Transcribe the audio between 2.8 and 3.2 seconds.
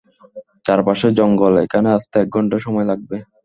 লাগবে।